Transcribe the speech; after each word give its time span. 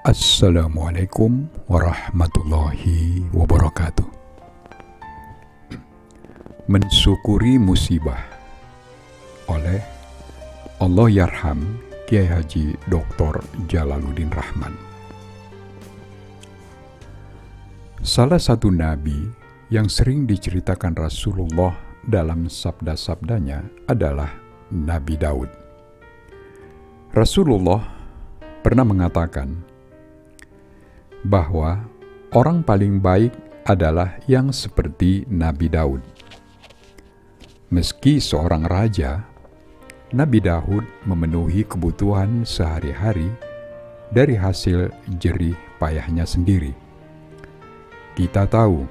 Assalamualaikum 0.00 1.44
warahmatullahi 1.68 3.20
wabarakatuh. 3.36 4.08
Mensyukuri 6.72 7.60
musibah 7.60 8.16
oleh 9.44 9.76
Allah 10.80 11.04
Yarham 11.12 11.76
Kiai 12.08 12.24
Haji 12.24 12.80
Dr. 12.88 13.44
Jalaluddin 13.68 14.32
Rahman. 14.32 14.72
Salah 18.00 18.40
satu 18.40 18.72
nabi 18.72 19.28
yang 19.68 19.92
sering 19.92 20.24
diceritakan 20.24 20.96
Rasulullah 20.96 21.76
dalam 22.08 22.48
sabda-sabdanya 22.48 23.84
adalah 23.84 24.32
Nabi 24.72 25.20
Daud. 25.20 25.52
Rasulullah 27.12 27.84
pernah 28.64 28.88
mengatakan 28.88 29.68
bahwa 31.26 31.84
orang 32.32 32.64
paling 32.64 33.02
baik 33.02 33.34
adalah 33.68 34.16
yang 34.24 34.50
seperti 34.50 35.28
Nabi 35.28 35.68
Daud. 35.68 36.00
Meski 37.70 38.18
seorang 38.18 38.66
raja, 38.66 39.22
Nabi 40.10 40.42
Daud 40.42 40.82
memenuhi 41.06 41.62
kebutuhan 41.62 42.42
sehari-hari 42.42 43.30
dari 44.10 44.34
hasil 44.34 44.90
jerih 45.22 45.54
payahnya 45.78 46.26
sendiri. 46.26 46.74
Kita 48.18 48.50
tahu, 48.50 48.82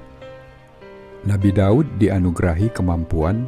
Nabi 1.28 1.52
Daud 1.52 1.84
dianugerahi 2.00 2.72
kemampuan 2.72 3.44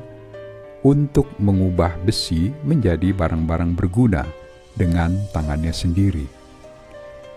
untuk 0.85 1.33
mengubah 1.41 1.97
besi 2.05 2.53
menjadi 2.61 3.17
barang-barang 3.17 3.73
berguna 3.73 4.29
dengan 4.77 5.17
tangannya 5.33 5.73
sendiri, 5.73 6.29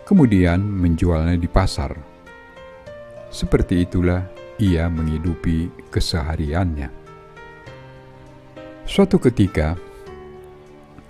kemudian 0.05 0.62
menjualnya 0.62 1.36
di 1.36 1.50
pasar. 1.50 1.98
Seperti 3.34 3.84
itulah 3.84 4.24
ia 4.62 4.88
menghidupi 4.88 5.90
kesehariannya. 5.91 6.88
Suatu 8.85 9.18
ketika, 9.18 9.76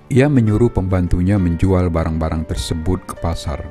ia 0.08 0.32
menyuruh 0.32 0.72
pembantunya 0.72 1.36
menjual 1.36 1.92
barang-barang 1.92 2.48
tersebut 2.48 3.04
ke 3.04 3.16
pasar. 3.20 3.62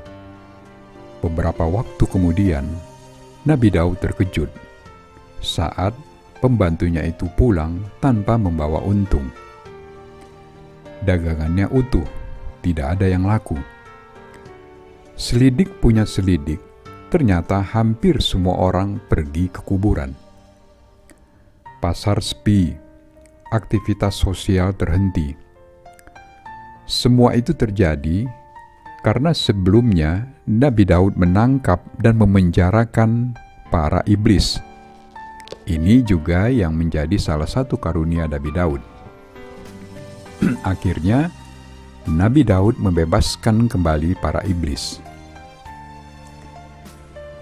Beberapa 1.24 1.64
waktu 1.64 2.04
kemudian, 2.04 2.68
Nabi 3.48 3.72
Daud 3.72 3.96
terkejut 3.96 4.52
saat 5.40 5.96
pembantunya 6.44 7.00
itu 7.04 7.24
pulang 7.32 7.80
tanpa 8.00 8.36
membawa 8.36 8.84
untung. 8.84 9.24
Dagangannya 11.00 11.68
utuh 11.72 12.04
tidak 12.60 13.00
ada 13.00 13.08
yang 13.08 13.24
laku. 13.24 13.56
Selidik 15.14 15.78
punya 15.78 16.02
selidik, 16.02 16.58
ternyata 17.06 17.62
hampir 17.62 18.18
semua 18.18 18.58
orang 18.58 18.98
pergi 19.06 19.46
ke 19.46 19.62
kuburan. 19.62 20.10
Pasar 21.78 22.18
sepi, 22.18 22.74
aktivitas 23.54 24.18
sosial 24.18 24.74
terhenti. 24.74 25.38
Semua 26.90 27.38
itu 27.38 27.54
terjadi 27.54 28.26
karena 29.06 29.30
sebelumnya 29.30 30.26
Nabi 30.50 30.82
Daud 30.82 31.14
menangkap 31.14 31.78
dan 32.02 32.18
memenjarakan 32.18 33.38
para 33.70 34.02
iblis. 34.10 34.58
Ini 35.70 36.02
juga 36.02 36.50
yang 36.50 36.74
menjadi 36.74 37.14
salah 37.22 37.46
satu 37.46 37.78
karunia 37.78 38.26
Nabi 38.26 38.50
Daud. 38.50 38.82
Akhirnya, 40.66 41.30
Nabi 42.10 42.42
Daud 42.44 42.76
membebaskan 42.82 43.70
kembali 43.70 44.18
para 44.18 44.42
iblis. 44.44 45.03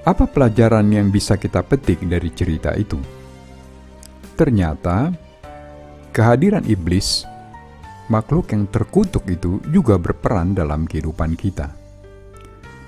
Apa 0.03 0.27
pelajaran 0.27 0.91
yang 0.91 1.15
bisa 1.15 1.39
kita 1.39 1.63
petik 1.63 2.03
dari 2.03 2.27
cerita 2.35 2.75
itu? 2.75 2.99
Ternyata, 4.35 5.15
kehadiran 6.11 6.67
iblis, 6.67 7.23
makhluk 8.11 8.51
yang 8.51 8.67
terkutuk 8.67 9.23
itu 9.31 9.63
juga 9.71 10.03
berperan 10.03 10.59
dalam 10.59 10.91
kehidupan 10.91 11.39
kita. 11.39 11.71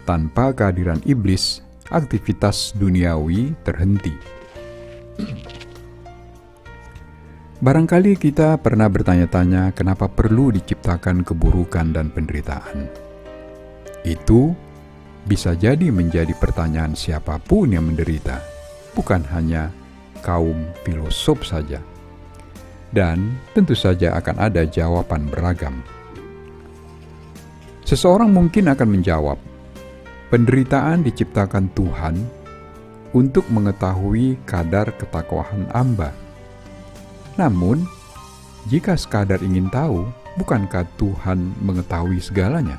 Tanpa 0.03 0.51
kehadiran 0.59 0.99
iblis, 1.07 1.63
aktivitas 1.87 2.75
duniawi 2.75 3.55
terhenti. 3.63 4.15
Barangkali 7.63 8.19
kita 8.19 8.59
pernah 8.59 8.91
bertanya-tanya 8.91 9.71
kenapa 9.71 10.11
perlu 10.11 10.51
diciptakan 10.51 11.23
keburukan 11.23 11.95
dan 11.95 12.11
penderitaan. 12.11 12.91
Itu 14.03 14.59
bisa 15.25 15.57
jadi 15.57 15.89
menjadi 15.89 16.33
pertanyaan 16.37 16.93
siapa 16.93 17.41
pun 17.41 17.73
yang 17.73 17.89
menderita, 17.89 18.41
bukan 18.93 19.25
hanya 19.33 19.73
kaum 20.21 20.69
filosof 20.85 21.45
saja. 21.45 21.81
Dan 22.95 23.35
tentu 23.53 23.75
saja 23.75 24.15
akan 24.15 24.37
ada 24.39 24.63
jawaban 24.63 25.27
beragam. 25.27 25.83
Seseorang 27.83 28.31
mungkin 28.31 28.71
akan 28.71 28.89
menjawab, 28.89 29.39
penderitaan 30.31 31.03
diciptakan 31.03 31.69
Tuhan 31.75 32.15
untuk 33.13 33.45
mengetahui 33.51 34.39
kadar 34.47 34.95
ketakwaan 34.95 35.67
hamba 35.75 36.15
namun, 37.35 37.83
jika 38.71 38.95
sekadar 38.95 39.43
ingin 39.43 39.67
tahu, 39.67 40.07
bukankah 40.39 40.87
Tuhan 40.95 41.51
mengetahui 41.59 42.23
segalanya? 42.23 42.79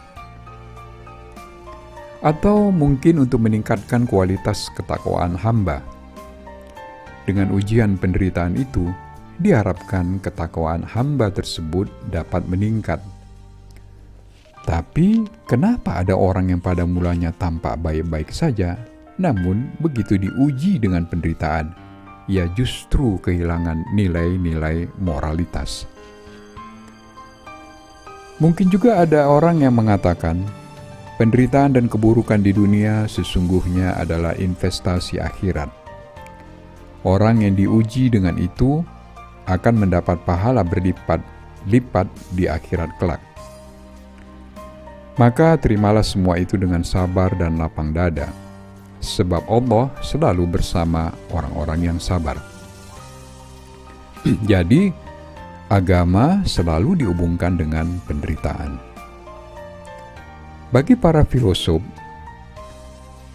Atau 2.26 2.74
mungkin 2.74 3.22
untuk 3.22 3.46
meningkatkan 3.46 4.10
kualitas 4.10 4.74
ketakwaan 4.74 5.38
hamba. 5.38 5.86
Dengan 7.30 7.54
ujian 7.54 8.02
penderitaan 8.02 8.58
itu, 8.58 8.90
diharapkan 9.38 10.18
ketakwaan 10.18 10.82
hamba 10.82 11.30
tersebut 11.30 11.86
dapat 12.10 12.42
meningkat. 12.50 12.98
Tapi, 14.66 15.22
kenapa 15.46 16.02
ada 16.02 16.18
orang 16.18 16.50
yang 16.50 16.62
pada 16.66 16.82
mulanya 16.90 17.30
tampak 17.30 17.78
baik-baik 17.86 18.34
saja, 18.34 18.74
namun 19.22 19.70
begitu 19.78 20.18
diuji 20.18 20.82
dengan 20.82 21.06
penderitaan, 21.06 21.78
ia 22.26 22.50
justru 22.58 23.22
kehilangan 23.22 23.94
nilai-nilai 23.94 24.90
moralitas. 24.98 25.86
Mungkin 28.42 28.74
juga 28.74 29.06
ada 29.06 29.30
orang 29.30 29.62
yang 29.62 29.78
mengatakan, 29.78 30.42
penderitaan 31.16 31.80
dan 31.80 31.86
keburukan 31.88 32.44
di 32.44 32.52
dunia 32.52 33.08
sesungguhnya 33.08 33.96
adalah 33.96 34.36
investasi 34.36 35.20
akhirat. 35.20 35.72
Orang 37.06 37.46
yang 37.46 37.54
diuji 37.54 38.10
dengan 38.10 38.36
itu 38.42 38.82
akan 39.46 39.86
mendapat 39.86 40.18
pahala 40.26 40.66
berlipat-lipat 40.66 42.08
di 42.34 42.50
akhirat 42.50 42.92
kelak. 42.98 43.22
Maka 45.16 45.56
terimalah 45.56 46.04
semua 46.04 46.36
itu 46.36 46.60
dengan 46.60 46.84
sabar 46.84 47.32
dan 47.40 47.56
lapang 47.56 47.96
dada 47.96 48.28
sebab 49.00 49.46
Allah 49.48 49.94
selalu 50.02 50.60
bersama 50.60 51.14
orang-orang 51.32 51.94
yang 51.94 52.00
sabar. 52.02 52.36
Jadi, 54.50 54.90
agama 55.70 56.42
selalu 56.44 57.06
dihubungkan 57.06 57.56
dengan 57.56 58.02
penderitaan. 58.10 58.95
Bagi 60.74 60.98
para 60.98 61.22
filosof, 61.26 61.82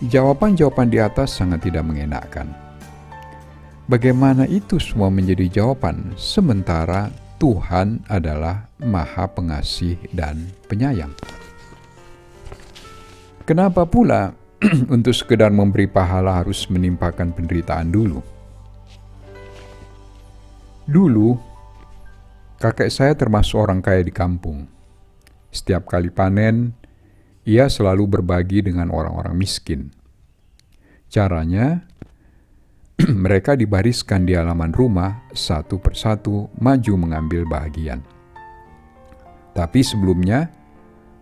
jawaban-jawaban 0.03 0.91
di 0.91 0.99
atas 0.99 1.39
sangat 1.39 1.67
tidak 1.67 1.87
mengenakkan. 1.87 2.51
Bagaimana 3.91 4.47
itu 4.47 4.79
semua 4.79 5.11
menjadi 5.11 5.63
jawaban, 5.63 6.15
sementara 6.15 7.11
Tuhan 7.43 8.07
adalah 8.07 8.71
Maha 8.79 9.27
Pengasih 9.31 9.99
dan 10.15 10.51
Penyayang? 10.71 11.11
Kenapa 13.43 13.83
pula 13.83 14.34
untuk 14.95 15.16
sekedar 15.16 15.49
memberi 15.49 15.89
pahala 15.89 16.37
harus 16.45 16.69
menimpakan 16.69 17.33
penderitaan 17.33 17.89
dulu. 17.89 18.21
Dulu, 20.84 21.39
kakek 22.60 22.93
saya 22.93 23.16
termasuk 23.16 23.57
orang 23.57 23.81
kaya 23.81 24.04
di 24.04 24.13
kampung. 24.13 24.69
Setiap 25.49 25.89
kali 25.89 26.13
panen, 26.13 26.77
ia 27.51 27.67
selalu 27.67 28.21
berbagi 28.21 28.63
dengan 28.63 28.95
orang-orang 28.95 29.35
miskin. 29.35 29.91
Caranya, 31.11 31.83
mereka 33.27 33.59
dibariskan 33.59 34.23
di 34.23 34.39
halaman 34.39 34.71
rumah 34.71 35.27
satu 35.35 35.83
persatu 35.83 36.47
maju 36.63 36.95
mengambil 36.95 37.43
bahagian. 37.51 38.07
Tapi 39.51 39.83
sebelumnya, 39.83 40.61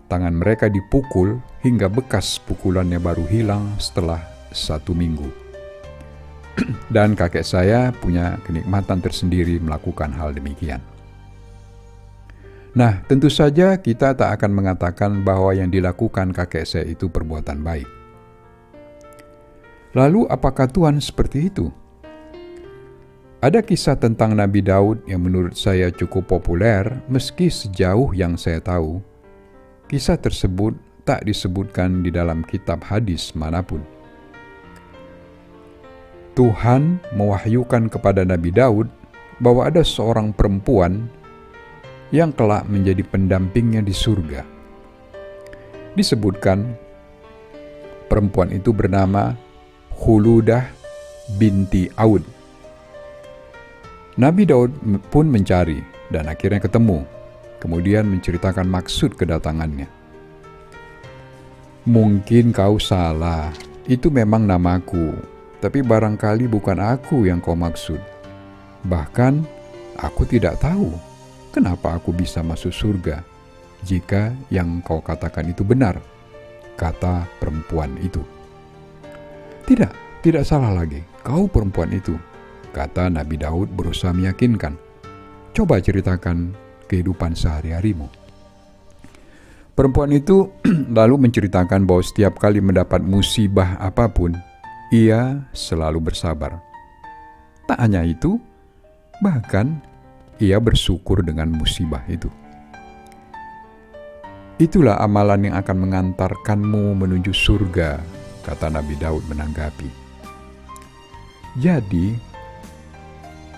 Tangan 0.08 0.32
mereka 0.32 0.72
dipukul 0.72 1.36
hingga 1.60 1.84
bekas 1.92 2.40
pukulannya 2.40 2.96
baru 2.96 3.28
hilang 3.28 3.76
setelah 3.76 4.24
satu 4.48 4.96
minggu. 4.96 5.28
Dan 6.94 7.12
kakek 7.12 7.44
saya 7.44 7.92
punya 7.92 8.40
kenikmatan 8.48 9.04
tersendiri 9.04 9.60
melakukan 9.60 10.08
hal 10.16 10.32
demikian. 10.32 10.80
Nah, 12.76 13.00
tentu 13.08 13.32
saja 13.32 13.80
kita 13.80 14.12
tak 14.12 14.28
akan 14.40 14.52
mengatakan 14.52 15.24
bahwa 15.24 15.56
yang 15.56 15.72
dilakukan 15.72 16.36
kakek 16.36 16.68
saya 16.68 16.84
itu 16.84 17.08
perbuatan 17.08 17.64
baik. 17.64 17.88
Lalu, 19.96 20.28
apakah 20.28 20.68
Tuhan 20.68 21.00
seperti 21.00 21.48
itu? 21.48 21.72
Ada 23.38 23.62
kisah 23.62 23.94
tentang 23.94 24.34
Nabi 24.34 24.60
Daud 24.60 25.00
yang 25.08 25.24
menurut 25.24 25.54
saya 25.54 25.88
cukup 25.94 26.28
populer, 26.28 26.84
meski 27.08 27.48
sejauh 27.48 28.12
yang 28.12 28.36
saya 28.36 28.58
tahu, 28.58 29.00
kisah 29.88 30.18
tersebut 30.18 30.76
tak 31.08 31.24
disebutkan 31.24 32.04
di 32.04 32.12
dalam 32.12 32.44
kitab 32.44 32.84
hadis 32.84 33.32
mana 33.32 33.64
pun. 33.64 33.80
Tuhan 36.36 37.00
mewahyukan 37.16 37.88
kepada 37.88 38.22
Nabi 38.28 38.52
Daud 38.52 38.92
bahwa 39.40 39.66
ada 39.66 39.80
seorang 39.80 40.30
perempuan 40.34 41.08
yang 42.08 42.32
kelak 42.32 42.64
menjadi 42.68 43.04
pendampingnya 43.04 43.84
di 43.84 43.92
surga. 43.92 44.42
Disebutkan 45.92 46.72
perempuan 48.08 48.54
itu 48.54 48.72
bernama 48.72 49.36
Huludah 49.98 50.64
binti 51.36 51.90
Aud. 51.98 52.22
Nabi 54.18 54.46
Daud 54.46 54.72
pun 55.10 55.26
mencari 55.26 55.82
dan 56.08 56.30
akhirnya 56.30 56.62
ketemu, 56.62 57.04
kemudian 57.58 58.06
menceritakan 58.08 58.66
maksud 58.66 59.14
kedatangannya. 59.18 59.90
Mungkin 61.88 62.54
kau 62.54 62.78
salah, 62.78 63.50
itu 63.88 64.12
memang 64.12 64.44
namaku, 64.44 65.18
tapi 65.58 65.82
barangkali 65.82 66.46
bukan 66.46 66.78
aku 66.78 67.26
yang 67.26 67.42
kau 67.42 67.58
maksud. 67.58 67.98
Bahkan 68.86 69.42
aku 69.98 70.22
tidak 70.30 70.62
tahu 70.62 71.07
kenapa 71.58 71.98
aku 71.98 72.14
bisa 72.14 72.38
masuk 72.46 72.70
surga 72.70 73.26
jika 73.82 74.30
yang 74.46 74.78
kau 74.78 75.02
katakan 75.02 75.50
itu 75.50 75.66
benar, 75.66 75.98
kata 76.78 77.26
perempuan 77.42 77.98
itu. 77.98 78.22
Tidak, 79.66 80.22
tidak 80.22 80.46
salah 80.46 80.70
lagi, 80.70 81.02
kau 81.26 81.50
perempuan 81.50 81.90
itu, 81.90 82.14
kata 82.70 83.10
Nabi 83.10 83.42
Daud 83.42 83.74
berusaha 83.74 84.14
meyakinkan. 84.14 84.78
Coba 85.50 85.82
ceritakan 85.82 86.54
kehidupan 86.86 87.34
sehari-harimu. 87.34 88.06
Perempuan 89.74 90.14
itu 90.14 90.54
lalu 90.98 91.26
menceritakan 91.26 91.86
bahwa 91.86 92.02
setiap 92.06 92.38
kali 92.38 92.62
mendapat 92.62 93.02
musibah 93.02 93.78
apa 93.82 94.06
pun, 94.06 94.34
ia 94.94 95.42
selalu 95.50 96.10
bersabar. 96.10 96.62
Tak 97.66 97.78
hanya 97.82 98.02
itu, 98.06 98.38
bahkan 99.22 99.82
ia 100.38 100.58
bersyukur 100.62 101.26
dengan 101.26 101.50
musibah 101.50 102.02
itu. 102.06 102.30
Itulah 104.58 104.98
amalan 104.98 105.50
yang 105.50 105.54
akan 105.58 105.76
mengantarkanmu 105.86 106.98
menuju 106.98 107.30
surga, 107.30 108.02
kata 108.42 108.66
Nabi 108.74 108.98
Daud 108.98 109.22
menanggapi. 109.30 109.86
Jadi, 111.58 112.14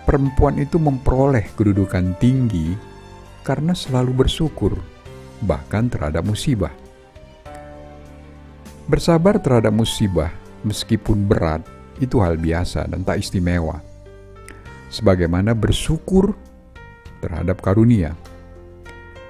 perempuan 0.04 0.60
itu 0.60 0.76
memperoleh 0.76 1.52
kedudukan 1.56 2.16
tinggi 2.20 2.76
karena 3.44 3.72
selalu 3.72 4.24
bersyukur, 4.24 4.76
bahkan 5.44 5.88
terhadap 5.88 6.24
musibah. 6.24 6.72
Bersabar 8.84 9.40
terhadap 9.40 9.72
musibah 9.72 10.32
meskipun 10.68 11.24
berat, 11.24 11.64
itu 11.96 12.20
hal 12.20 12.36
biasa 12.36 12.88
dan 12.88 13.04
tak 13.04 13.24
istimewa. 13.24 13.80
Sebagaimana 14.92 15.56
bersyukur 15.56 16.36
terhadap 17.20 17.60
karunia. 17.60 18.16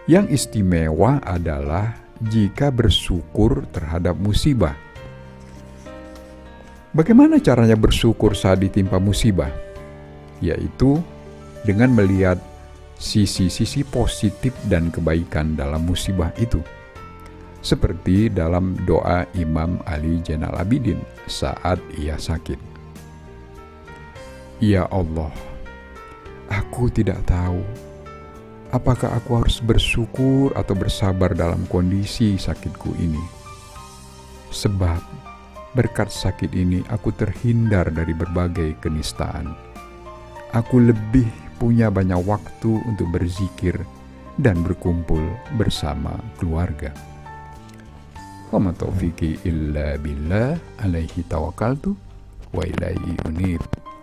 Yang 0.09 0.43
istimewa 0.43 1.23
adalah 1.23 1.95
jika 2.19 2.73
bersyukur 2.73 3.67
terhadap 3.71 4.19
musibah. 4.19 4.75
Bagaimana 6.91 7.39
caranya 7.39 7.79
bersyukur 7.79 8.35
saat 8.35 8.59
ditimpa 8.59 8.99
musibah? 8.99 9.51
Yaitu 10.43 10.99
dengan 11.63 11.95
melihat 11.95 12.41
sisi-sisi 12.99 13.87
positif 13.87 14.51
dan 14.67 14.91
kebaikan 14.91 15.55
dalam 15.55 15.87
musibah 15.87 16.35
itu 16.37 16.59
seperti 17.61 18.33
dalam 18.33 18.77
doa 18.89 19.29
Imam 19.37 19.81
Ali 19.85 20.21
Jainal 20.25 20.57
Abidin 20.57 21.01
saat 21.29 21.81
ia 21.97 22.17
sakit. 22.17 22.57
Ya 24.61 24.85
Allah, 24.93 25.33
aku 26.81 26.89
tidak 26.97 27.21
tahu 27.29 27.61
apakah 28.73 29.13
aku 29.13 29.37
harus 29.37 29.61
bersyukur 29.61 30.49
atau 30.57 30.73
bersabar 30.73 31.37
dalam 31.37 31.69
kondisi 31.69 32.41
sakitku 32.41 32.97
ini. 32.97 33.21
Sebab 34.49 35.05
berkat 35.77 36.09
sakit 36.09 36.49
ini 36.57 36.81
aku 36.89 37.13
terhindar 37.13 37.93
dari 37.93 38.17
berbagai 38.17 38.81
kenistaan. 38.81 39.53
Aku 40.57 40.81
lebih 40.81 41.29
punya 41.61 41.93
banyak 41.93 42.25
waktu 42.25 42.73
untuk 42.89 43.13
berzikir 43.13 43.77
dan 44.41 44.65
berkumpul 44.65 45.21
bersama 45.61 46.17
keluarga. 46.41 46.97
Wa 48.49 48.57
billah 50.01 50.57
alaihi 50.81 51.21
tawakkaltu 51.29 51.93
wa 52.57 52.65
ilaihi 52.65 53.21
unib. 53.29 53.80